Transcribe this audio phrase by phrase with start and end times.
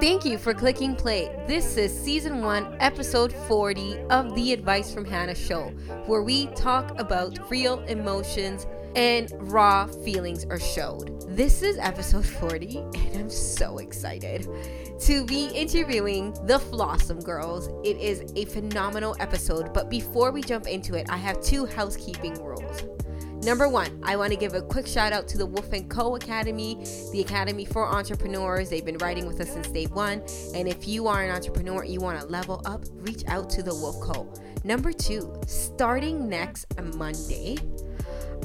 [0.00, 1.34] Thank you for clicking play.
[1.48, 5.70] This is season one, episode 40 of the Advice from Hannah show,
[6.06, 11.28] where we talk about real emotions and raw feelings are showed.
[11.28, 14.48] This is episode 40, and I'm so excited
[15.00, 17.68] to be interviewing the Flawsome Girls.
[17.84, 22.34] It is a phenomenal episode, but before we jump into it, I have two housekeeping
[22.34, 22.84] rules.
[23.42, 26.16] Number one, I want to give a quick shout out to the Wolf & Co.
[26.16, 26.82] Academy,
[27.12, 28.70] the Academy for Entrepreneurs.
[28.70, 30.22] They've been writing with us since day one.
[30.54, 33.74] And if you are an entrepreneur, you want to level up, reach out to the
[33.74, 34.32] Wolf Co.
[34.64, 37.56] Number two, starting next Monday,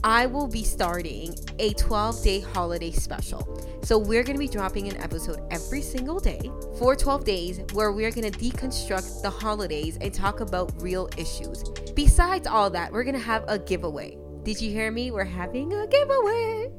[0.03, 3.65] I will be starting a 12 day holiday special.
[3.83, 7.91] So, we're going to be dropping an episode every single day for 12 days where
[7.91, 11.63] we're going to deconstruct the holidays and talk about real issues.
[11.95, 14.17] Besides all that, we're going to have a giveaway.
[14.43, 15.11] Did you hear me?
[15.11, 16.71] We're having a giveaway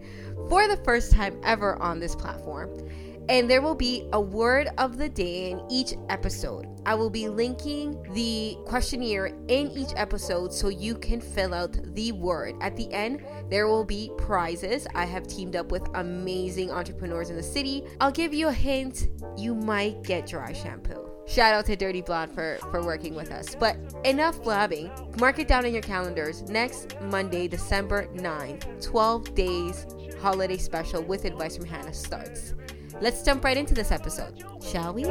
[0.48, 2.88] for the first time ever on this platform.
[3.28, 6.66] And there will be a word of the day in each episode.
[6.84, 12.10] I will be linking the questionnaire in each episode so you can fill out the
[12.10, 12.56] word.
[12.60, 14.88] At the end, there will be prizes.
[14.96, 17.84] I have teamed up with amazing entrepreneurs in the city.
[18.00, 19.06] I'll give you a hint
[19.36, 21.11] you might get dry shampoo.
[21.26, 23.54] Shout out to Dirty Blonde for, for working with us.
[23.54, 24.90] But enough blabbing.
[25.18, 26.42] Mark it down in your calendars.
[26.42, 29.86] Next Monday, December 9th, 12 days
[30.20, 32.54] holiday special with advice from Hannah starts.
[33.00, 35.04] Let's jump right into this episode, shall we?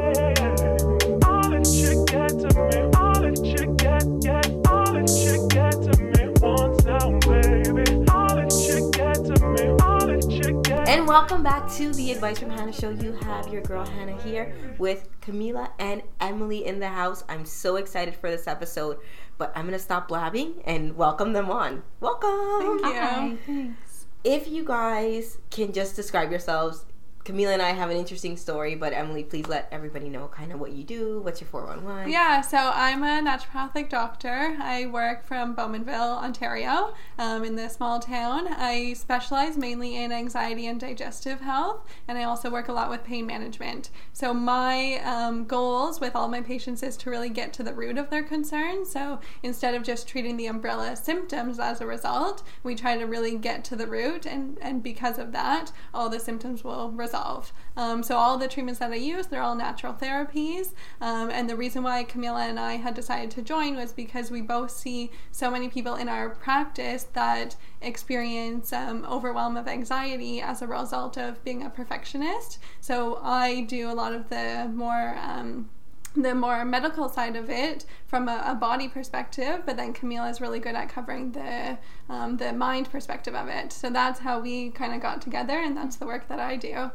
[10.92, 12.90] And welcome back to the Advice from Hannah show.
[12.90, 17.24] You have your girl Hannah here with Camila and Emily in the house.
[17.30, 18.98] I'm so excited for this episode,
[19.38, 21.84] but I'm going to stop blabbing and welcome them on.
[22.02, 22.60] Welcome.
[22.60, 23.00] Thank you.
[23.00, 24.06] Hi, thanks.
[24.26, 26.84] If you guys can just describe yourselves
[27.24, 30.60] Camila and I have an interesting story, but Emily, please let everybody know kind of
[30.60, 31.22] what you do.
[31.22, 32.12] What's your 411?
[32.12, 34.58] Yeah, so I'm a naturopathic doctor.
[34.60, 38.48] I work from Bowmanville, Ontario, um, in the small town.
[38.50, 43.04] I specialize mainly in anxiety and digestive health, and I also work a lot with
[43.04, 43.92] pain management.
[44.14, 48.00] So my um, goals with all my patients is to really get to the root
[48.00, 48.92] of their concerns.
[48.92, 53.38] So instead of just treating the umbrella symptoms as a result, we try to really
[53.38, 57.52] get to the root, and, and because of that, all the symptoms will resolve.
[57.76, 60.74] Um, so all the treatments that I use, they're all natural therapies.
[61.02, 64.42] Um, and the reason why Camila and I had decided to join was because we
[64.42, 70.62] both see so many people in our practice that experience um, overwhelm of anxiety as
[70.62, 72.60] a result of being a perfectionist.
[72.80, 75.70] So I do a lot of the more um,
[76.16, 80.42] the more medical side of it from a, a, body perspective, but then Camila is
[80.42, 81.78] really good at covering the
[82.10, 83.72] um, the mind perspective of it.
[83.72, 86.92] So that's how we kind of got together, and that's the work that I do.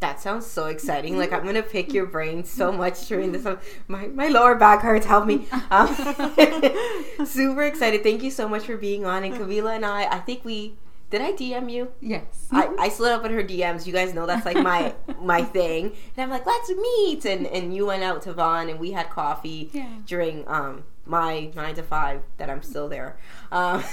[0.00, 1.16] That sounds so exciting.
[1.16, 3.46] Like I'm gonna pick your brain so much during this.
[3.88, 5.06] My my lower back hurts.
[5.06, 5.46] Help me.
[5.70, 5.88] Um,
[7.26, 8.02] super excited.
[8.02, 9.24] Thank you so much for being on.
[9.24, 10.74] And Camila and I, I think we
[11.08, 11.92] did I DM you?
[12.00, 12.48] Yes.
[12.50, 13.86] I, I slid up in her DMs.
[13.86, 15.92] You guys know that's like my my thing.
[16.16, 17.24] And I'm like, let's meet.
[17.24, 19.88] And and you went out to Vaughan and we had coffee yeah.
[20.04, 23.16] during um my nine to five that I'm still there.
[23.52, 23.84] Um,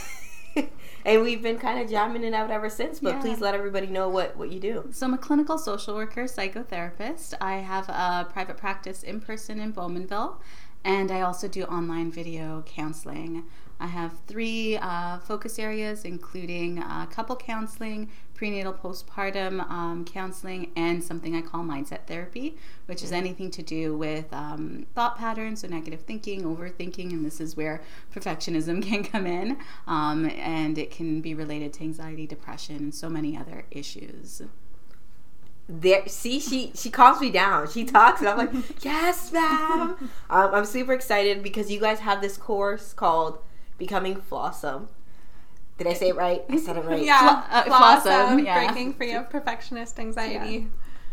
[1.05, 2.99] and we've been kind of jamming it out ever since.
[2.99, 3.21] But yeah.
[3.21, 4.89] please let everybody know what, what you do.
[4.91, 7.33] So I'm a clinical social worker, psychotherapist.
[7.41, 10.37] I have a private practice in person in Bowmanville,
[10.83, 13.45] and I also do online video counseling.
[13.83, 21.03] I have three uh, focus areas, including uh, couple counseling, prenatal postpartum um, counseling, and
[21.03, 22.55] something I call mindset therapy,
[22.85, 27.41] which is anything to do with um, thought patterns, so negative thinking, overthinking, and this
[27.41, 27.81] is where
[28.15, 33.09] perfectionism can come in, um, and it can be related to anxiety, depression, and so
[33.09, 34.43] many other issues.
[35.67, 37.69] There see she she calms me down.
[37.69, 38.51] She talks and i'm like
[38.83, 39.95] yes ma'am.
[40.29, 43.39] Um, i'm super excited because you guys have this course called
[43.77, 44.87] becoming flawsome
[45.77, 46.43] did I say it right?
[46.49, 47.03] I said it right.
[47.03, 48.65] Yeah, uh, flawsome, yeah.
[48.65, 50.53] breaking free of perfectionist anxiety.
[50.53, 50.67] Yeah.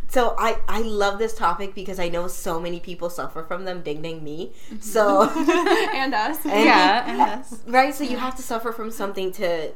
[0.08, 3.82] So I I love this topic because I know so many people suffer from them.
[3.82, 4.52] Ding ding me.
[4.66, 4.80] Mm-hmm.
[4.80, 5.22] So
[5.94, 6.38] and us.
[6.44, 7.60] And yeah, and us.
[7.66, 7.94] Right.
[7.94, 9.72] So you have to suffer from something to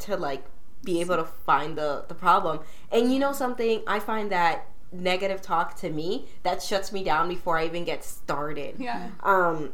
[0.00, 0.44] to like
[0.84, 2.60] be able to find the the problem.
[2.90, 3.82] And you know something?
[3.86, 8.04] I find that negative talk to me that shuts me down before I even get
[8.04, 8.74] started.
[8.78, 9.10] Yeah.
[9.22, 9.72] Um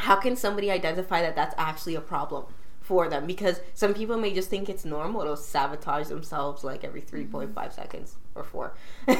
[0.00, 2.44] how can somebody identify that that's actually a problem
[2.80, 3.26] for them?
[3.26, 7.70] Because some people may just think it's normal to sabotage themselves like every 3.5 mm-hmm.
[7.70, 8.74] seconds or four.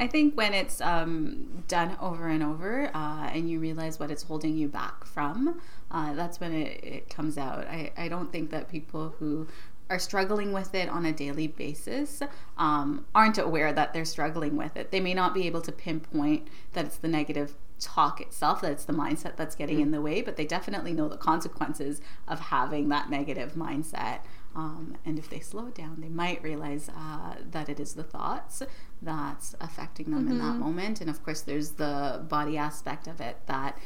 [0.00, 4.24] I think when it's um, done over and over uh, and you realize what it's
[4.24, 5.60] holding you back from,
[5.90, 7.66] uh, that's when it, it comes out.
[7.66, 9.46] I, I don't think that people who
[9.90, 12.22] are struggling with it on a daily basis
[12.56, 14.90] um, aren't aware that they're struggling with it.
[14.90, 18.92] They may not be able to pinpoint that it's the negative talk itself that's the
[18.92, 23.10] mindset that's getting in the way, but they definitely know the consequences of having that
[23.10, 24.20] negative mindset.
[24.54, 28.02] Um, and if they slow it down, they might realize uh, that it is the
[28.02, 28.62] thoughts
[29.00, 30.32] that's affecting them mm-hmm.
[30.32, 30.60] in that mm-hmm.
[30.60, 31.00] moment.
[31.00, 33.78] And of course, there's the body aspect of it that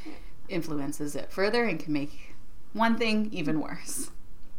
[0.49, 2.35] influences it further and can make
[2.73, 4.11] one thing even worse.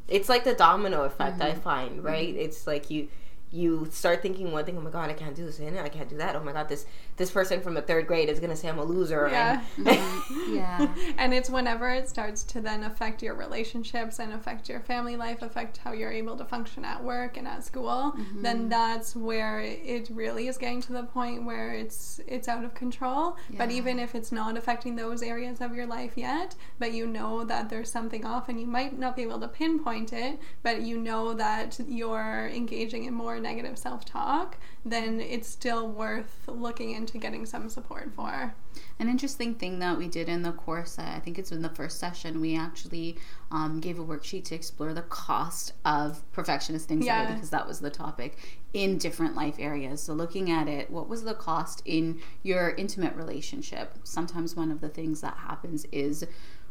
[0.07, 1.51] It's like the domino effect, mm-hmm.
[1.51, 2.29] I find, right?
[2.29, 2.39] Mm-hmm.
[2.39, 3.09] It's like you
[3.51, 6.09] you start thinking one thing, oh my god, I can't do this, and I can't
[6.09, 6.35] do that.
[6.35, 6.85] Oh my god, this
[7.15, 9.29] this person from the third grade is gonna say I'm a loser.
[9.31, 10.55] Yeah, and mm-hmm.
[10.55, 10.93] yeah.
[11.17, 15.41] And it's whenever it starts to then affect your relationships and affect your family life,
[15.41, 18.13] affect how you're able to function at work and at school.
[18.17, 18.41] Mm-hmm.
[18.41, 22.73] Then that's where it really is getting to the point where it's it's out of
[22.73, 23.37] control.
[23.49, 23.59] Yeah.
[23.59, 27.45] But even if it's not affecting those areas of your life yet, but you know
[27.45, 30.97] that there's something off, and you might not be able to pinpoint it, but you
[30.97, 37.17] know that you're engaging in more negative self talk, then it's still worth looking into
[37.17, 38.53] getting some support for.
[38.99, 41.99] An interesting thing that we did in the course, I think it's in the first
[41.99, 43.17] session, we actually
[43.51, 47.33] um, gave a worksheet to explore the cost of perfectionist anxiety yeah.
[47.33, 48.37] because that was the topic
[48.73, 50.01] in different life areas.
[50.01, 53.93] So, looking at it, what was the cost in your intimate relationship?
[54.03, 56.25] Sometimes one of the things that happens is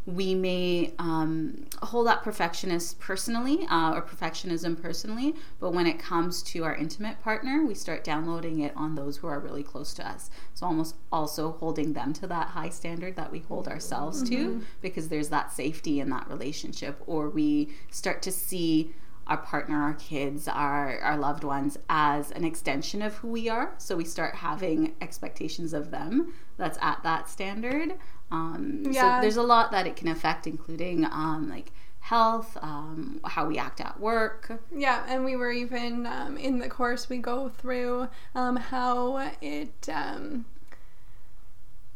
[0.06, 6.44] we may um, hold that perfectionist personally uh, or perfectionism personally, but when it comes
[6.44, 10.08] to our intimate partner, we start downloading it on those who are really close to
[10.08, 10.30] us.
[10.54, 14.60] So almost also holding them to that high standard that we hold ourselves mm-hmm.
[14.60, 18.94] to because there's that safety in that relationship, or we start to see
[19.26, 23.74] our partner, our kids, our, our loved ones as an extension of who we are.
[23.78, 27.94] So we start having expectations of them that's at that standard.
[28.30, 29.18] Um, yeah.
[29.18, 33.58] So there's a lot that it can affect, including um, like health, um, how we
[33.58, 34.60] act at work.
[34.74, 39.88] Yeah, and we were even um, in the course we go through um, how it.
[39.92, 40.46] Um,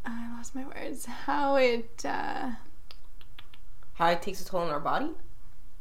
[0.05, 1.07] I lost my words.
[1.07, 2.05] How it.
[2.05, 2.53] Uh,
[3.95, 5.11] how it takes a toll on our body.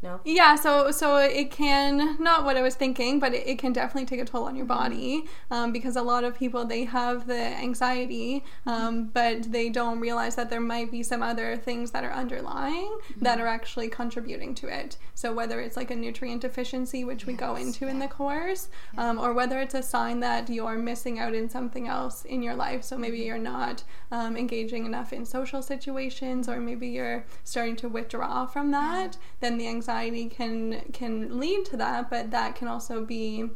[0.01, 0.21] No.
[0.23, 4.05] Yeah, so so it can not what I was thinking, but it, it can definitely
[4.05, 4.77] take a toll on your mm-hmm.
[4.77, 9.99] body um, because a lot of people they have the anxiety, um, but they don't
[9.99, 13.25] realize that there might be some other things that are underlying mm-hmm.
[13.25, 14.95] that are actually contributing to it.
[15.15, 17.91] So whether it's like a nutrient deficiency, which yes, we go into yeah.
[17.91, 19.09] in the course, yeah.
[19.09, 22.55] um, or whether it's a sign that you're missing out in something else in your
[22.55, 22.85] life.
[22.85, 23.27] So maybe mm-hmm.
[23.27, 28.71] you're not um, engaging enough in social situations, or maybe you're starting to withdraw from
[28.71, 29.17] that.
[29.19, 29.27] Yeah.
[29.41, 33.49] Then the anxiety anxiety can can lead to that, but that can also be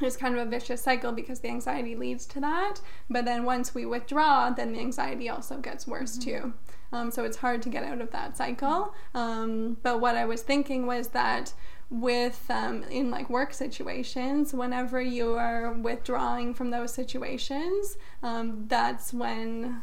[0.00, 2.80] it's kind of a vicious cycle because the anxiety leads to that.
[3.10, 6.30] But then once we withdraw, then the anxiety also gets worse mm-hmm.
[6.30, 6.52] too.
[6.92, 8.94] Um, so it's hard to get out of that cycle.
[9.14, 11.52] Um, but what I was thinking was that
[11.90, 19.12] with um, in like work situations, whenever you are withdrawing from those situations, um, that's
[19.12, 19.82] when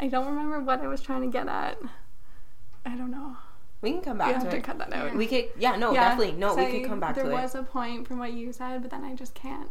[0.00, 1.78] I don't remember what I was trying to get at.
[2.84, 3.36] I don't know.
[3.84, 4.56] We can come back you to have it.
[4.56, 5.14] to cut that out.
[5.14, 6.08] We could, yeah, no, yeah.
[6.08, 7.24] definitely, no, we could come back to it.
[7.24, 9.68] There was a point from what you said, but then I just can't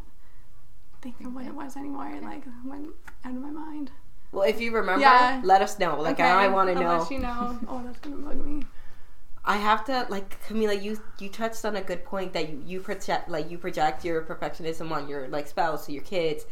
[1.01, 2.07] think of what it was anymore.
[2.07, 2.89] It like went
[3.25, 3.91] out of my mind.
[4.31, 5.41] Well, if you remember, yeah.
[5.43, 5.99] let us know.
[5.99, 6.23] Like okay.
[6.23, 6.91] I, want to know.
[6.91, 7.59] Unless you know.
[7.67, 8.63] oh, that's gonna bug me.
[9.45, 10.81] I have to like Camila.
[10.81, 14.21] You you touched on a good point that you you project like you project your
[14.23, 16.45] perfectionism on your like spouse your kids.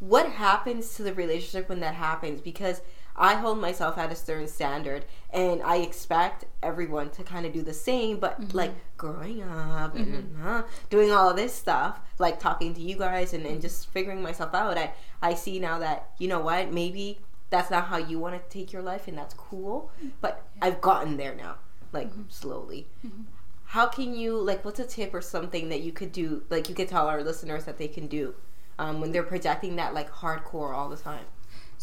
[0.00, 2.40] What happens to the relationship when that happens?
[2.40, 2.80] Because
[3.16, 7.62] I hold myself at a certain standard and I expect everyone to kind of do
[7.62, 8.56] the same, but mm-hmm.
[8.56, 10.46] like growing up and mm-hmm.
[10.46, 14.54] uh, doing all this stuff, like talking to you guys and, and just figuring myself
[14.54, 14.92] out, I,
[15.22, 18.72] I see now that, you know what, maybe that's not how you want to take
[18.72, 20.66] your life and that's cool, but yeah.
[20.66, 21.56] I've gotten there now,
[21.92, 22.22] like mm-hmm.
[22.28, 22.88] slowly.
[23.06, 23.22] Mm-hmm.
[23.66, 26.74] How can you, like, what's a tip or something that you could do, like, you
[26.74, 28.34] could tell our listeners that they can do
[28.78, 31.24] um, when they're projecting that, like, hardcore all the time?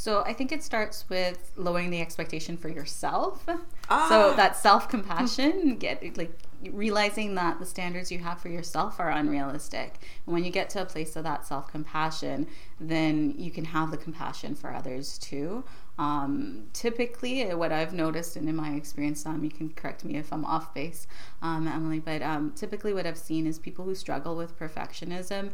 [0.01, 3.47] So I think it starts with lowering the expectation for yourself.
[3.87, 4.07] Ah.
[4.09, 6.31] So that self compassion, get like
[6.71, 9.99] realizing that the standards you have for yourself are unrealistic.
[10.25, 12.47] And when you get to a place of that self compassion,
[12.79, 15.63] then you can have the compassion for others too.
[15.99, 20.33] Um, typically, what I've noticed and in my experience, um, you can correct me if
[20.33, 21.05] I'm off base,
[21.43, 25.51] um, Emily, but um, typically what I've seen is people who struggle with perfectionism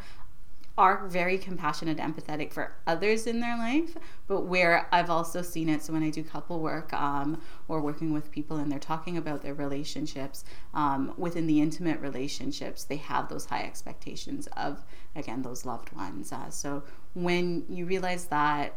[0.78, 5.82] are very compassionate, empathetic for others in their life, but where I've also seen it.
[5.82, 9.42] So when I do couple work um, or working with people and they're talking about
[9.42, 15.66] their relationships um, within the intimate relationships, they have those high expectations of again those
[15.66, 16.32] loved ones.
[16.32, 16.84] Uh, so
[17.16, 18.76] when you realize that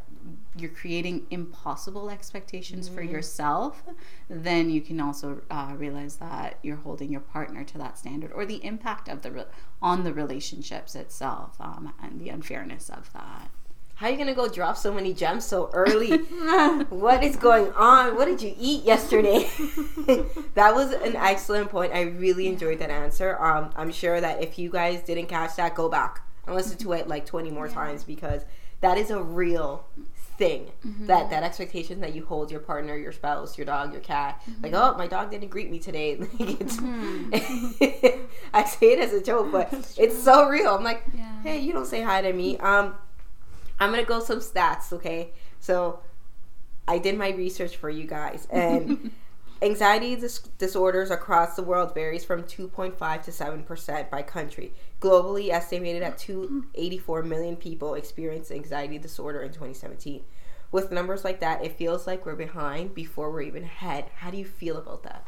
[0.57, 3.83] you're creating impossible expectations for yourself,
[4.29, 8.45] then you can also uh, realize that you're holding your partner to that standard or
[8.45, 9.45] the impact of the re-
[9.81, 13.50] on the relationships itself um, and the unfairness of that.
[14.00, 16.17] How are you gonna go drop so many gems so early?
[16.89, 18.17] what is going on?
[18.17, 19.50] What did you eat yesterday?
[20.55, 21.93] that was an excellent point.
[21.93, 23.37] I really enjoyed that answer.
[23.39, 26.93] Um, I'm sure that if you guys didn't catch that, go back and listen to
[26.93, 28.47] it like 20 more times because
[28.81, 29.87] that is a real
[30.40, 30.73] thing.
[30.85, 31.06] Mm-hmm.
[31.06, 34.42] That that expectation that you hold your partner, your spouse, your dog, your cat.
[34.42, 34.62] Mm-hmm.
[34.62, 36.16] Like, oh, my dog didn't greet me today.
[36.40, 38.25] Like, it's, mm-hmm.
[38.54, 39.68] I say it as a joke, but
[39.99, 40.75] it's so real.
[40.75, 41.42] I'm like, Yeah.
[41.42, 42.56] hey, you don't say hi to me.
[42.59, 42.94] Um,
[43.78, 45.32] I'm gonna go some stats, okay?
[45.61, 46.00] So
[46.88, 49.12] I did my research for you guys, and
[49.62, 54.73] anxiety dis- disorders across the world varies from 2.5 to 7 percent by country.
[55.00, 60.23] Globally, estimated at 284 million people experienced anxiety disorder in 2017.
[60.73, 64.07] With numbers like that, it feels like we're behind before we're even ahead.
[64.17, 65.26] How do you feel about that?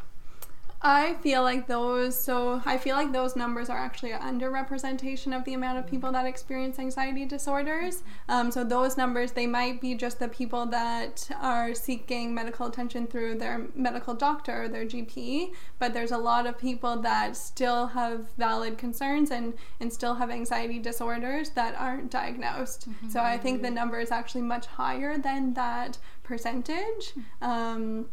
[0.84, 5.44] I feel like those, so I feel like those numbers are actually an underrepresentation of
[5.44, 8.02] the amount of people that experience anxiety disorders.
[8.28, 13.06] Um, so those numbers, they might be just the people that are seeking medical attention
[13.06, 17.86] through their medical doctor or their GP, but there's a lot of people that still
[17.88, 22.88] have valid concerns and, and still have anxiety disorders that aren't diagnosed.
[23.08, 27.12] So I think the number is actually much higher than that percentage.
[27.40, 28.06] Um,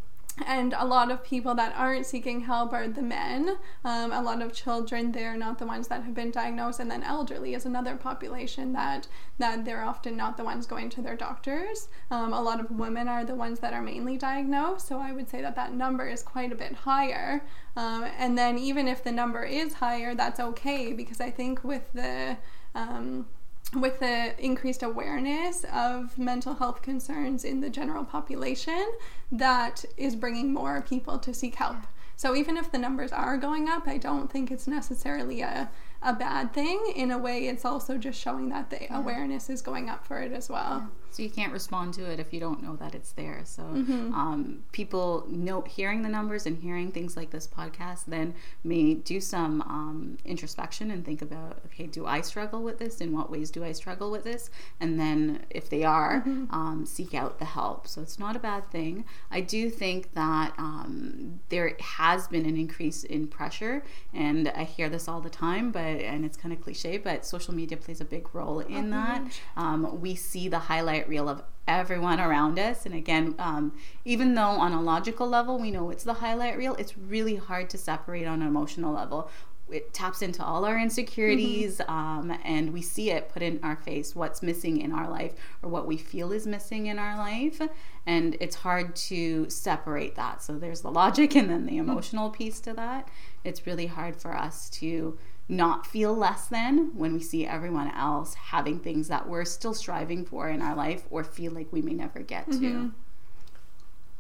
[0.46, 3.58] and a lot of people that aren't seeking help are the men.
[3.84, 7.04] Um, a lot of children, they're not the ones that have been diagnosed, and then
[7.04, 11.88] elderly is another population that that they're often not the ones going to their doctors.
[12.12, 15.30] Um, a lot of women are the ones that are mainly diagnosed, so I would
[15.30, 17.44] say that that number is quite a bit higher.
[17.76, 21.92] Um, and then even if the number is higher, that's okay because I think with
[21.94, 22.38] the
[22.76, 23.28] um,
[23.76, 28.92] with the increased awareness of mental health concerns in the general population,
[29.32, 31.78] that is bringing more people to seek help.
[32.16, 35.70] So even if the numbers are going up, I don't think it's necessarily a,
[36.02, 36.92] a bad thing.
[36.96, 40.34] In a way, it's also just showing that the awareness is going up for it
[40.34, 40.90] as well.
[41.12, 43.42] So you can't respond to it if you don't know that it's there.
[43.44, 48.94] So um, people know hearing the numbers and hearing things like this podcast then may
[48.94, 53.02] do some um, introspection and think about okay, do I struggle with this?
[53.02, 54.50] In what ways do I struggle with this?
[54.80, 57.88] And then if they are, um, seek out the help.
[57.88, 59.06] So it's not a bad thing.
[59.32, 64.90] I do think that um, there has been an increase in pressure, and I hear
[64.90, 68.06] this all the time, but and it's kind of cliche, but social media plays a
[68.06, 69.22] big role in that.
[69.58, 72.86] Um, we see the highlight reel of everyone around us.
[72.86, 76.76] And again, um, even though on a logical level we know it's the highlight reel,
[76.76, 79.30] it's really hard to separate on an emotional level.
[79.72, 84.16] It taps into all our insecurities, um, and we see it put in our face
[84.16, 87.62] what's missing in our life or what we feel is missing in our life.
[88.08, 90.42] And it's hard to separate that.
[90.42, 93.10] So there's the logic and then the emotional piece to that.
[93.44, 95.20] It's really hard for us to
[95.52, 100.24] not feel less than when we see everyone else having things that we're still striving
[100.24, 102.92] for in our life or feel like we may never get to.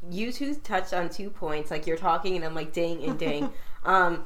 [0.10, 1.70] you two touched on two points.
[1.72, 3.52] Like you're talking, and I'm like, ding and ding.
[3.86, 4.26] um,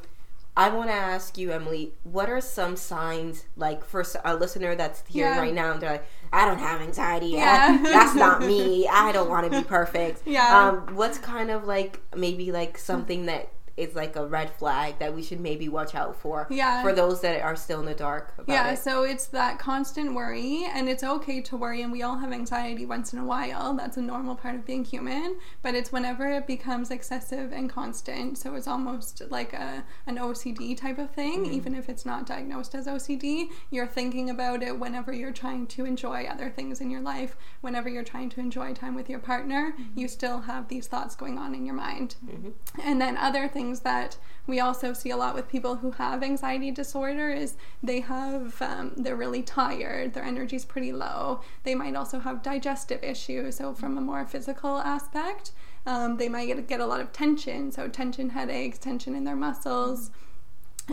[0.56, 5.04] I want to ask you, Emily, what are some signs, like for a listener that's
[5.08, 5.40] here Yeah.
[5.40, 7.28] right now, and they're like, I don't have anxiety.
[7.30, 7.80] Yeah.
[7.82, 8.88] I- that's not me.
[8.88, 10.22] I don't want to be perfect.
[10.26, 10.70] Yeah.
[10.88, 15.14] Um, what's kind of like maybe like something that is like a red flag that
[15.14, 16.48] we should maybe watch out for?
[16.50, 16.82] Yeah.
[16.84, 18.80] For those that are still in the dark about Yeah, it.
[18.80, 22.86] so it's that constant worry, and it's okay to worry, and we all have anxiety
[22.86, 23.74] once in a while.
[23.74, 28.38] That's a normal part of being human, but it's whenever it becomes excessive and constant.
[28.38, 31.54] So it's almost like a an OCD type of thing, mm-hmm.
[31.54, 33.50] even if it's not diagnosed as OCD.
[33.72, 37.90] You're thinking about it whenever you're trying to enjoy other things in your life, whenever
[37.90, 40.00] you're trying to enjoy time with your partner, mm-hmm.
[40.00, 42.16] you still have these thoughts going on in your mind.
[42.26, 42.50] Mm-hmm.
[42.82, 46.72] And then other things that we also see a lot with people who have anxiety
[46.72, 51.42] disorder is they have um, they're really tired, their energy's pretty low.
[51.64, 53.56] They might also have digestive issues.
[53.56, 55.52] So from a more physical aspect,
[55.86, 57.72] um, they might get, get a lot of tension.
[57.72, 60.12] So tension headaches, tension in their muscles.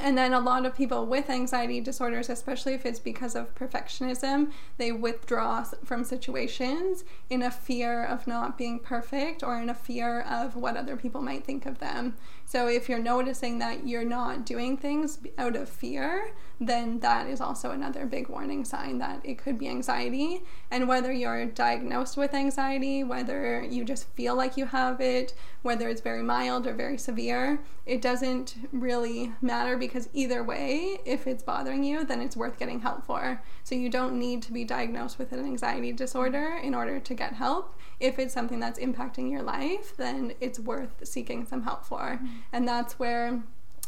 [0.00, 4.52] And then a lot of people with anxiety disorders, especially if it's because of perfectionism,
[4.76, 10.20] they withdraw from situations in a fear of not being perfect or in a fear
[10.20, 12.14] of what other people might think of them.
[12.50, 17.40] So if you're noticing that you're not doing things out of fear, then that is
[17.40, 20.42] also another big warning sign that it could be anxiety.
[20.68, 25.88] And whether you're diagnosed with anxiety, whether you just feel like you have it, whether
[25.88, 31.44] it's very mild or very severe, it doesn't really matter because either way, if it's
[31.44, 33.40] bothering you, then it's worth getting help for.
[33.62, 37.34] So you don't need to be diagnosed with an anxiety disorder in order to get
[37.34, 37.76] help.
[38.00, 42.18] If it's something that's impacting your life, then it's worth seeking some help for.
[42.22, 42.39] Mm-hmm.
[42.52, 43.42] And that's where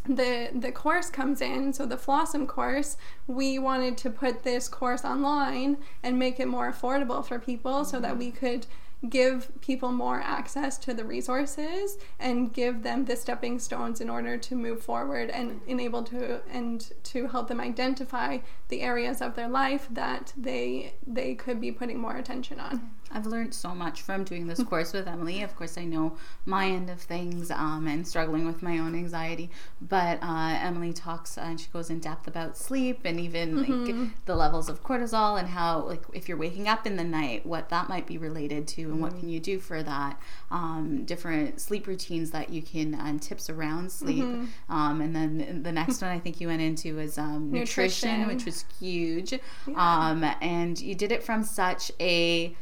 [0.07, 1.73] the the course comes in.
[1.73, 6.71] So the flawsome course we wanted to put this course online and make it more
[6.73, 8.19] affordable for people so that mm-hmm.
[8.19, 8.67] we could
[9.09, 14.37] give people more access to the resources and give them the stepping stones in order
[14.37, 19.49] to move forward and enable to and to help them identify the areas of their
[19.49, 24.25] life that they they could be putting more attention on I've learned so much from
[24.25, 25.43] doing this course with Emily.
[25.43, 26.17] Of course, I know
[26.47, 29.51] my end of things um, and struggling with my own anxiety,
[29.81, 34.25] but uh, Emily talks uh, and she goes in depth about sleep and even like
[34.27, 37.69] the levels of cortisol and how, like, if you're waking up in the night, what
[37.69, 40.21] that might be related to and what can you do for that.
[40.51, 44.25] Um, different sleep routines that you can and tips around sleep.
[44.69, 48.27] Um, and then the next one I think you went into was um, nutrition, Nutrition.
[48.29, 49.35] which was huge.
[49.75, 52.55] Um, and you did it from such a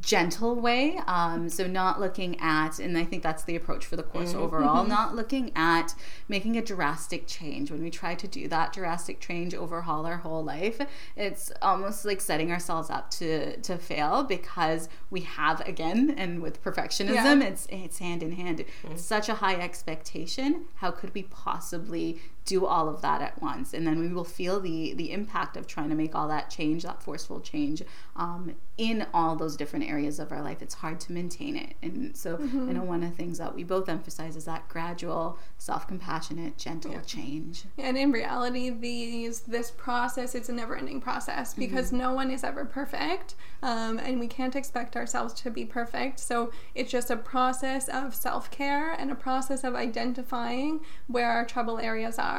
[0.00, 0.98] gentle way.
[1.06, 4.42] Um, so not looking at, and I think that's the approach for the course mm-hmm.
[4.42, 4.90] overall, mm-hmm.
[4.90, 5.94] not looking at
[6.28, 7.70] making a drastic change.
[7.70, 10.80] When we try to do that drastic change, overhaul our whole life,
[11.16, 16.62] it's almost like setting ourselves up to to fail because we have again, and with
[16.62, 17.44] perfectionism, Yeah.
[17.44, 18.64] it's it's hand in hand.
[18.90, 20.66] It's such a high expectation.
[20.76, 23.74] How could we possibly do all of that at once.
[23.74, 26.82] And then we will feel the the impact of trying to make all that change
[26.82, 27.82] that forceful change
[28.16, 30.62] um, in all those different areas of our life.
[30.62, 31.74] It's hard to maintain it.
[31.82, 35.38] And so i know one of the things that we both emphasize is that gradual
[35.58, 37.64] self-compassionate gentle change.
[37.78, 42.64] And in reality, these this process it's a never-ending process because no one is ever
[42.64, 46.18] perfect, um, and we can't expect ourselves to be perfect.
[46.18, 51.78] So it's just a process of self-care and a process of identifying where our trouble
[51.78, 52.29] areas are,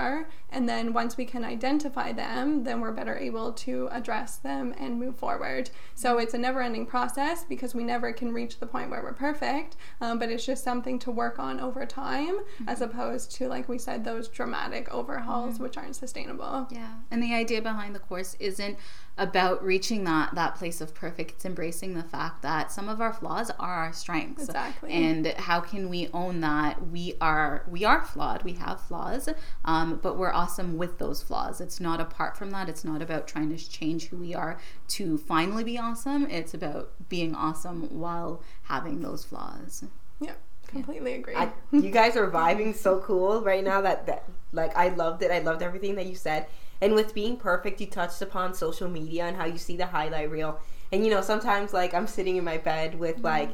[0.50, 5.00] and then once we can identify them, then we're better able to address them and
[5.00, 5.70] move forward.
[5.96, 6.24] So mm-hmm.
[6.24, 10.20] it's a never-ending process because we never can reach the point where we're perfect, um,
[10.20, 12.70] but it's just something to work on over time, mm-hmm.
[12.70, 15.64] as opposed to like we said, those dramatic overhauls mm-hmm.
[15.64, 16.68] which aren't sustainable.
[16.70, 16.94] Yeah.
[17.10, 18.78] And the idea behind the course isn't
[19.18, 21.32] about reaching that that place of perfect.
[21.32, 24.46] It's embracing the fact that some of our flaws are our strengths.
[24.46, 24.92] Exactly.
[24.92, 28.44] And how can we own that we are we are flawed.
[28.44, 29.30] We have flaws,
[29.66, 31.62] um, but we're awesome with those flaws.
[31.62, 32.70] It's not apart from that.
[32.70, 36.30] It's not about trying to change who we are to finally be awesome.
[36.30, 39.84] It's about being awesome while having those flaws.
[40.20, 41.36] Yep, completely agree.
[41.36, 45.32] I, you guys are vibing so cool right now that, that like I loved it.
[45.32, 46.48] I loved everything that you said.
[46.82, 50.32] And with being perfect, you touched upon social media and how you see the highlight
[50.32, 50.60] reel.
[50.92, 53.52] And you know, sometimes like I'm sitting in my bed with like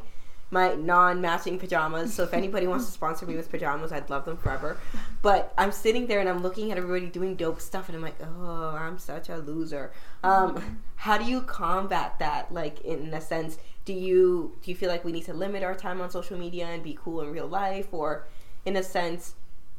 [0.49, 2.13] my non-matching pajamas.
[2.13, 4.77] So if anybody wants to sponsor me with pajamas, I'd love them forever.
[5.21, 8.15] But I'm sitting there and I'm looking at everybody doing dope stuff, and I'm like,
[8.21, 9.91] oh, I'm such a loser.
[10.23, 12.53] Um, how do you combat that?
[12.53, 15.75] Like in a sense, do you do you feel like we need to limit our
[15.75, 18.25] time on social media and be cool in real life, or
[18.65, 19.35] in a sense,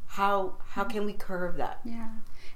[0.07, 1.81] how how can we curve that?
[1.85, 2.09] Yeah.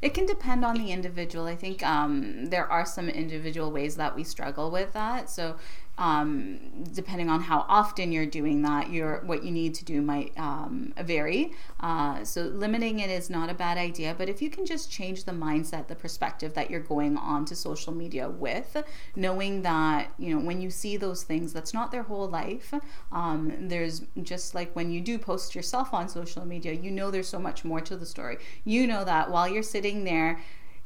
[0.02, 1.46] It can depend on the individual.
[1.46, 5.30] I think um, there are some individual ways that we struggle with that.
[5.30, 5.56] So,
[5.98, 6.58] um,
[6.92, 10.94] depending on how often you're doing that, your what you need to do might um,
[11.02, 11.52] vary.
[11.80, 14.14] Uh, so, limiting it is not a bad idea.
[14.16, 17.54] But if you can just change the mindset, the perspective that you're going on to
[17.54, 18.82] social media with,
[19.16, 22.72] knowing that you know when you see those things, that's not their whole life.
[23.12, 27.28] Um, there's just like when you do post yourself on social media, you know there's
[27.28, 28.38] so much more to the story.
[28.64, 30.40] You know that while you're sitting there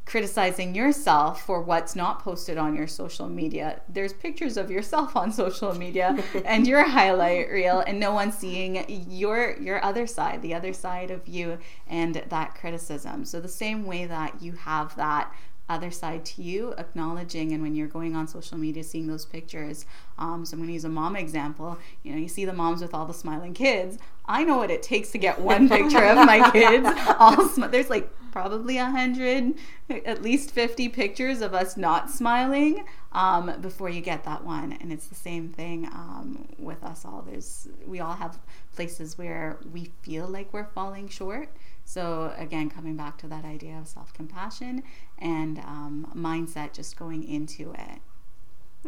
[0.07, 3.81] criticizing yourself for what's not posted on your social media.
[3.89, 8.85] There's pictures of yourself on social media and your highlight reel and no one's seeing
[9.11, 13.25] your your other side, the other side of you and that criticism.
[13.25, 15.33] So the same way that you have that
[15.69, 19.85] other side to you, acknowledging, and when you're going on social media, seeing those pictures.
[20.19, 21.79] Um, so I'm going to use a mom example.
[22.03, 23.99] You know, you see the moms with all the smiling kids.
[24.27, 26.89] I know what it takes to get one picture of my kids.
[27.19, 29.55] All sm- there's like probably a hundred,
[29.89, 34.73] at least fifty pictures of us not smiling um, before you get that one.
[34.81, 37.23] And it's the same thing um, with us all.
[37.23, 38.39] There's we all have
[38.75, 41.49] places where we feel like we're falling short.
[41.87, 44.83] So again, coming back to that idea of self compassion
[45.19, 48.01] and um, mindset, just going into it.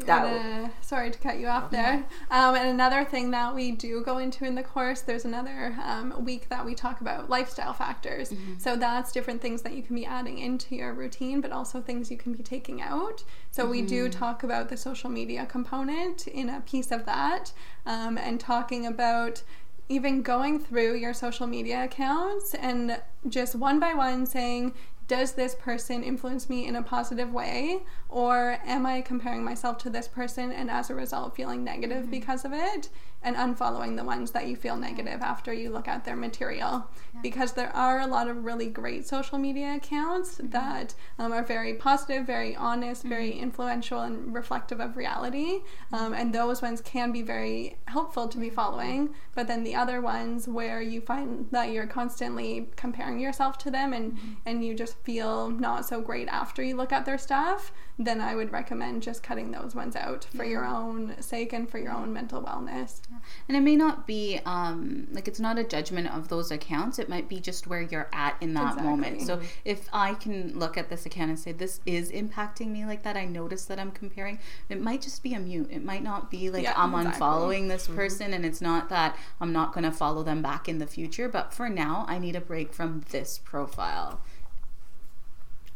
[0.04, 2.04] That And, uh, sorry to cut you off there.
[2.30, 6.24] Um, and another thing that we do go into in the course, there's another um,
[6.24, 8.32] week that we talk about lifestyle factors.
[8.58, 12.11] So that's different things that you can be adding into your routine, but also things
[12.11, 13.24] you can be taking out.
[13.50, 17.52] So we do talk about the social media component in a piece of that
[17.87, 19.42] um, and talking about
[19.88, 24.74] even going through your social media accounts and just one by one saying,
[25.09, 29.90] does this person influence me in a positive way or am i comparing myself to
[29.90, 32.11] this person and as a result feeling negative mm-hmm.
[32.11, 32.90] because of it
[33.22, 37.20] and unfollowing the ones that you feel negative after you look at their material yeah.
[37.20, 40.50] because there are a lot of really great social media accounts mm-hmm.
[40.50, 43.09] that um, are very positive very honest mm-hmm.
[43.09, 45.61] very influential and reflective of reality
[45.92, 50.00] um, and those ones can be very helpful to be following but then the other
[50.00, 54.33] ones where you find that you're constantly comparing yourself to them and mm-hmm.
[54.46, 58.37] and you just feel not so great after you look at their stuff then I
[58.37, 60.50] would recommend just cutting those ones out for yeah.
[60.50, 63.00] your own sake and for your own mental wellness.
[63.48, 67.00] And it may not be um, like it's not a judgment of those accounts.
[67.00, 68.88] It might be just where you're at in that exactly.
[68.88, 69.22] moment.
[69.22, 73.02] So if I can look at this account and say this is impacting me like
[73.02, 74.38] that, I notice that I'm comparing.
[74.68, 75.68] It might just be a mute.
[75.70, 77.20] It might not be like yeah, I'm exactly.
[77.20, 77.96] unfollowing this mm-hmm.
[77.96, 78.34] person, mm-hmm.
[78.34, 81.28] and it's not that I'm not going to follow them back in the future.
[81.28, 84.20] But for now, I need a break from this profile.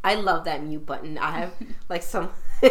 [0.04, 1.18] I love that mute button.
[1.18, 1.54] I have
[1.88, 2.30] like some.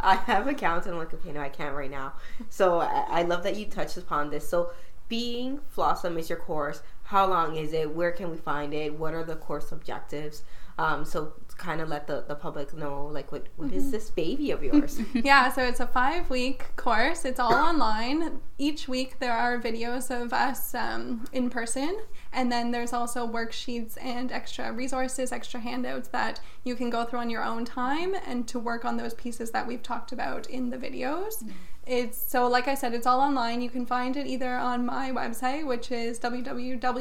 [0.00, 2.14] I have accounts and I'm like, okay, no, I can't right now.
[2.48, 4.48] So I, I love that you touched upon this.
[4.48, 4.72] So
[5.08, 6.82] being Flawsome is your course.
[7.04, 7.94] How long is it?
[7.94, 8.98] Where can we find it?
[8.98, 10.42] What are the course objectives?
[10.78, 13.76] Um, so kind of let the, the public know like what, what mm-hmm.
[13.76, 18.40] is this baby of yours yeah so it's a five week course it's all online
[18.58, 22.00] each week there are videos of us um, in person
[22.32, 27.20] and then there's also worksheets and extra resources extra handouts that you can go through
[27.20, 30.70] on your own time and to work on those pieces that we've talked about in
[30.70, 31.50] the videos mm-hmm.
[31.84, 33.60] It's so, like I said, it's all online.
[33.60, 36.92] You can find it either on my website, which is www.drdr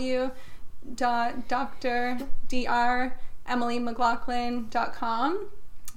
[3.47, 5.47] emilymclaughlin.com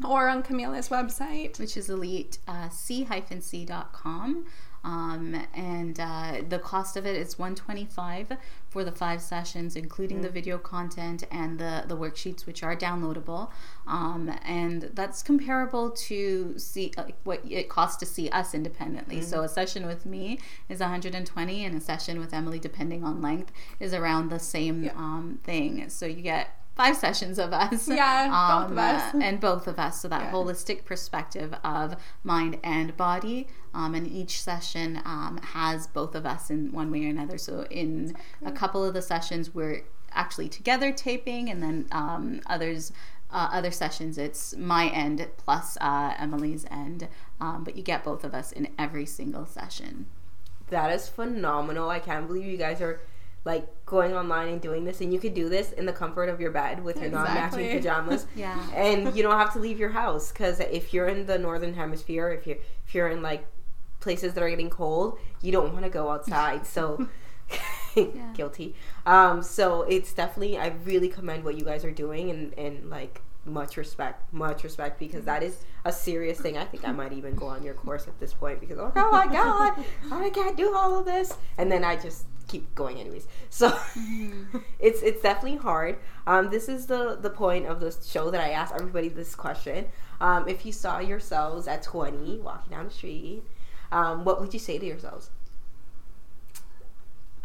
[0.04, 4.46] or on Camila's website, which is elite uh, c-c.com.
[4.84, 8.36] Um, and uh, the cost of it is 125
[8.68, 10.22] for the five sessions, including mm.
[10.22, 13.50] the video content and the, the worksheets, which are downloadable.
[13.86, 19.16] Um, and that's comparable to see uh, what it costs to see us independently.
[19.16, 19.24] Mm-hmm.
[19.24, 23.52] So a session with me is 120, and a session with Emily, depending on length,
[23.80, 24.92] is around the same yeah.
[24.96, 25.88] um, thing.
[25.88, 27.88] So you get five sessions of us.
[27.88, 29.14] Yeah, um, both of us.
[29.20, 30.00] and both of us.
[30.00, 30.32] So that yeah.
[30.32, 33.48] holistic perspective of mind and body.
[33.72, 37.38] Um, and each session um, has both of us in one way or another.
[37.38, 38.48] So in exactly.
[38.48, 39.82] a couple of the sessions, we're
[40.12, 42.92] actually together taping, and then um, others.
[43.30, 47.08] Uh, other sessions, it's my end plus uh, Emily's end,
[47.40, 50.06] um, but you get both of us in every single session.
[50.68, 51.90] That is phenomenal.
[51.90, 53.00] I can't believe you guys are
[53.44, 56.40] like going online and doing this and you could do this in the comfort of
[56.40, 57.34] your bed with your exactly.
[57.34, 58.26] non-matching pajamas.
[58.36, 58.58] Yeah.
[58.74, 62.30] And you don't have to leave your house because if you're in the northern hemisphere
[62.30, 63.46] if you if you're in like
[64.00, 66.66] places that are getting cold you don't want to go outside.
[66.66, 67.06] So
[68.34, 68.74] guilty.
[69.04, 73.20] Um so it's definitely i really commend what you guys are doing and and like
[73.44, 76.56] much respect much respect because that is a serious thing.
[76.56, 79.26] I think i might even go on your course at this point because oh my
[79.26, 81.36] god i can't do all of this.
[81.58, 83.26] And then i just keep going anyways.
[83.50, 84.58] So mm-hmm.
[84.78, 85.98] it's it's definitely hard.
[86.26, 89.86] Um, this is the the point of the show that I ask everybody this question.
[90.20, 93.42] Um, if you saw yourselves at 20 walking down the street,
[93.90, 95.30] um, what would you say to yourselves?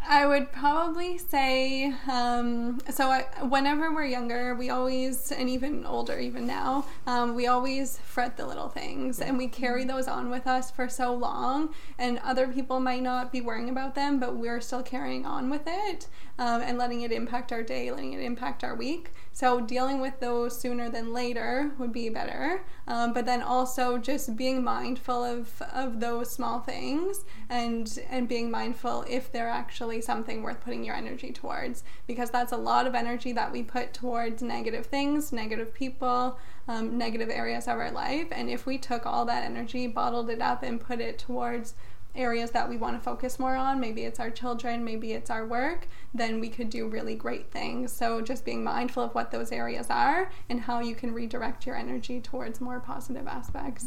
[0.08, 3.10] I would probably say um, so.
[3.10, 8.36] I, whenever we're younger, we always, and even older, even now, um, we always fret
[8.36, 11.74] the little things, and we carry those on with us for so long.
[11.98, 15.62] And other people might not be worrying about them, but we're still carrying on with
[15.66, 16.08] it
[16.38, 19.10] um, and letting it impact our day, letting it impact our week.
[19.32, 22.64] So dealing with those sooner than later would be better.
[22.86, 28.50] Um, but then also just being mindful of, of those small things and and being
[28.50, 32.94] mindful if they're actually something worth putting your energy towards because that's a lot of
[32.94, 36.38] energy that we put towards negative things, negative people,
[36.68, 38.28] um, negative areas of our life.
[38.32, 41.74] And if we took all that energy, bottled it up, and put it towards
[42.14, 45.46] areas that we want to focus more on, maybe it's our children, maybe it's our
[45.46, 47.92] work, then we could do really great things.
[47.92, 51.76] So just being mindful of what those areas are and how you can redirect your
[51.76, 53.86] energy towards more positive aspects.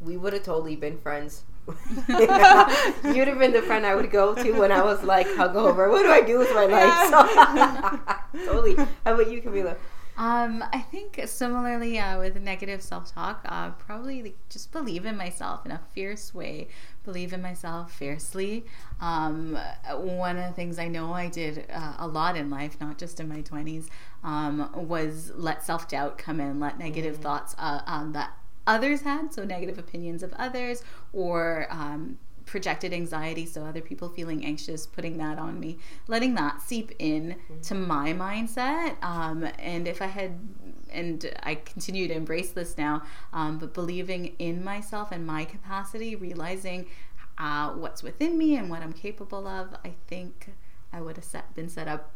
[0.00, 1.44] We would have totally been friends.
[2.08, 5.90] You'd have been the friend I would go to when I was like hungover.
[5.90, 7.10] What do I do with my life?
[8.34, 8.76] So, totally.
[8.76, 9.76] How about you, Camila?
[10.16, 15.16] Um, I think similarly uh, with negative self talk, uh, probably like, just believe in
[15.16, 16.68] myself in a fierce way.
[17.04, 18.64] Believe in myself fiercely.
[19.00, 19.58] Um,
[19.94, 23.20] one of the things I know I did uh, a lot in life, not just
[23.20, 23.88] in my 20s,
[24.24, 27.22] um, was let self doubt come in, let negative mm.
[27.22, 28.32] thoughts uh, um, that
[28.66, 34.44] others had, so negative opinions of others, or um, projected anxiety, so other people feeling
[34.44, 37.60] anxious, putting that on me, letting that seep in mm-hmm.
[37.60, 39.02] to my mindset.
[39.02, 40.38] Um, and if I had,
[40.90, 46.16] and I continue to embrace this now, um, but believing in myself and my capacity,
[46.16, 46.86] realizing
[47.36, 50.54] uh, what's within me and what I'm capable of, I think
[50.92, 52.12] I would have set, been set up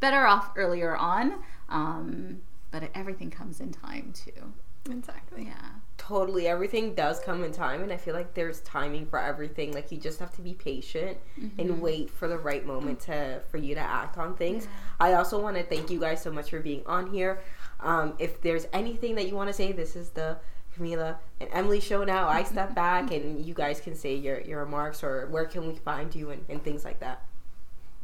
[0.00, 1.42] better off earlier on.
[1.68, 4.52] Um, but everything comes in time too.
[4.90, 5.44] Exactly.
[5.44, 5.68] Yeah.
[6.06, 6.46] Totally.
[6.48, 9.72] Everything does come in time, and I feel like there's timing for everything.
[9.72, 11.58] Like you just have to be patient mm-hmm.
[11.58, 14.64] and wait for the right moment to for you to act on things.
[14.64, 14.70] Yeah.
[15.00, 17.40] I also want to thank you guys so much for being on here.
[17.80, 20.36] Um, if there's anything that you want to say, this is the
[20.76, 22.28] Camila and Emily show now.
[22.28, 25.74] I step back, and you guys can say your your remarks or where can we
[25.74, 27.24] find you and, and things like that.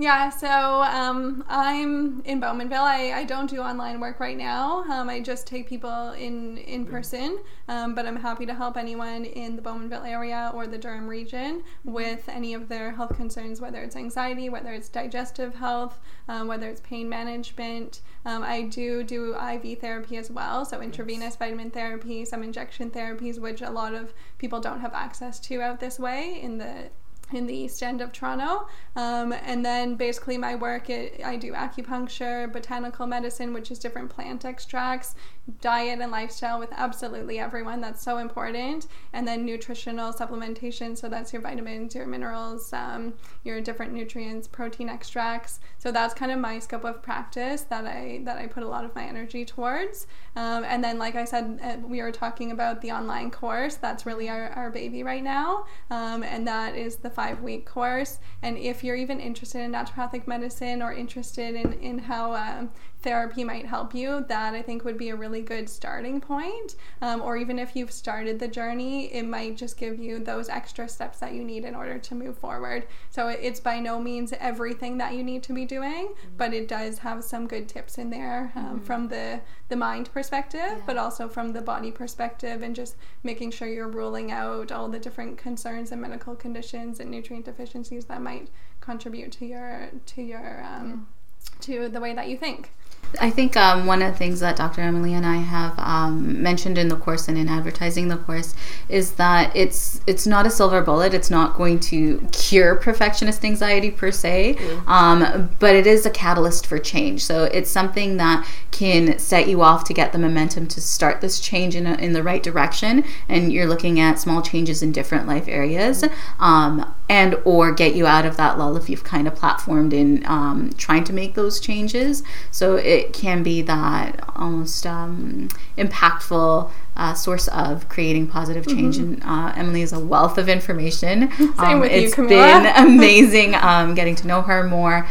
[0.01, 2.73] Yeah, so um, I'm in Bowmanville.
[2.73, 4.83] I, I don't do online work right now.
[4.85, 9.27] Um, I just take people in in person, um, but I'm happy to help anyone
[9.27, 13.83] in the Bowmanville area or the Durham region with any of their health concerns, whether
[13.83, 18.01] it's anxiety, whether it's digestive health, um, whether it's pain management.
[18.25, 23.39] Um, I do do IV therapy as well, so intravenous vitamin therapy, some injection therapies,
[23.39, 26.89] which a lot of people don't have access to out this way in the
[27.33, 28.69] in the East End of Toronto.
[28.97, 34.11] Um, and then basically my work, it, I do acupuncture, botanical medicine, which is different
[34.11, 35.14] plant extracts,
[35.61, 37.81] diet and lifestyle with absolutely everyone.
[37.81, 38.87] That's so important.
[39.12, 40.97] And then nutritional supplementation.
[40.97, 43.14] So that's your vitamins, your minerals, um,
[43.45, 45.61] your different nutrients, protein extracts.
[45.79, 48.85] So that's kind of my scope of practice that I that I put a lot
[48.85, 50.07] of my energy towards.
[50.37, 53.77] Um, and then, like I said, uh, we were talking about the online course.
[53.77, 55.66] That's really our, our baby right now.
[55.90, 58.19] Um, and that is the five week course.
[58.41, 62.71] And if you're even interested in naturopathic medicine or interested in, in how um,
[63.03, 66.77] therapy might help you, that I think would be a really good starting point.
[67.01, 70.89] Um, or even if you've started the journey, it might just give you those extra
[70.89, 72.87] steps that you need in order to move forward.
[73.11, 76.37] So it's by no means everything that you need to be doing, mm-hmm.
[76.37, 78.79] but it does have some good tips in there um, mm-hmm.
[78.85, 80.83] from the the mind perspective, yeah.
[80.85, 84.99] but also from the body perspective, and just making sure you're ruling out all the
[84.99, 88.49] different concerns and medical conditions and nutrient deficiencies that might
[88.81, 91.07] contribute to your to your um,
[91.39, 91.61] yeah.
[91.61, 92.73] to the way that you think.
[93.20, 94.83] I think um, one of the things that Dr.
[94.83, 98.55] Emily and I have um, mentioned in the course and in advertising the course
[98.88, 101.12] is that it's it's not a silver bullet.
[101.14, 104.88] It's not going to cure perfectionist anxiety per se, mm-hmm.
[104.88, 107.25] um, but it is a catalyst for change.
[107.25, 111.40] So it's something that can set you off to get the momentum to start this
[111.40, 113.05] change in, a, in the right direction.
[113.29, 116.05] And you're looking at small changes in different life areas,
[116.38, 120.25] um, and or get you out of that lull if you've kind of platformed in
[120.27, 122.23] um, trying to make those changes.
[122.51, 128.99] So it can be that almost um, impactful uh, source of creating positive change.
[128.99, 129.15] Mm-hmm.
[129.15, 131.31] And uh, Emily is a wealth of information.
[131.37, 135.07] Same um, with it's you, been amazing um, getting to know her more.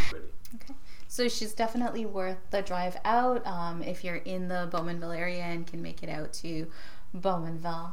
[0.55, 0.73] Okay.
[1.07, 5.65] So she's definitely worth the drive out um, if you're in the Bowmanville area and
[5.65, 6.67] can make it out to
[7.15, 7.91] Bowmanville.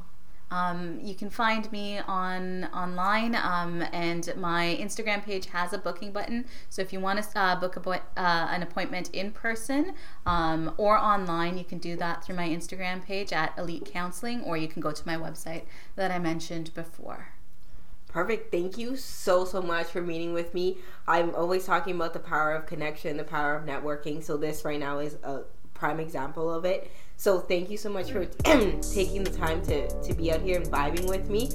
[0.50, 6.12] Um, you can find me on online, um, and my Instagram page has a booking
[6.12, 6.44] button.
[6.68, 10.96] So if you want to uh, book a, uh, an appointment in person um, or
[10.96, 14.80] online, you can do that through my Instagram page at Elite Counseling, or you can
[14.80, 15.64] go to my website
[15.96, 17.28] that I mentioned before.
[18.08, 18.50] Perfect.
[18.50, 20.78] Thank you so, so much for meeting with me.
[21.08, 24.22] I'm always talking about the power of connection, the power of networking.
[24.22, 25.40] So, this right now is a
[25.74, 26.90] prime example of it.
[27.18, 28.24] So thank you so much for
[28.94, 31.50] taking the time to, to be out here and vibing with me.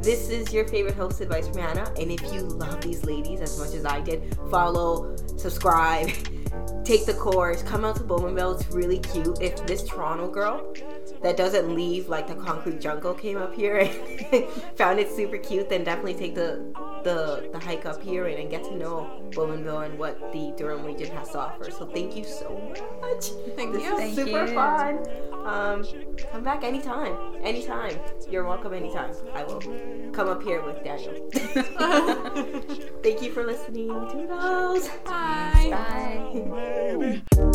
[0.00, 1.92] This is your favorite host, Advice from Hannah.
[1.98, 6.08] And if you love these ladies as much as I did, follow, subscribe,
[6.84, 8.60] take the course, come out to Bowmanville.
[8.60, 9.40] It's really cute.
[9.40, 10.72] If this Toronto girl
[11.24, 13.90] that doesn't leave like the concrete jungle came up here and
[14.76, 16.62] found it super cute, then definitely take the
[17.02, 20.84] the, the hike up here and, and get to know Bowmanville and what the Durham
[20.84, 21.70] region has to offer.
[21.70, 22.50] So thank you so
[23.00, 23.28] much.
[23.56, 23.98] Thank this you.
[23.98, 24.54] Is super you.
[24.54, 25.04] fun.
[25.44, 25.84] Um,
[26.32, 27.14] come back anytime.
[27.42, 27.98] Anytime.
[28.30, 29.12] You're welcome anytime.
[29.34, 29.60] I will
[30.12, 31.28] come up here with Daniel.
[33.02, 33.88] thank you for listening.
[34.10, 34.88] Toodles.
[35.04, 37.22] Bye.
[37.36, 37.54] Bye.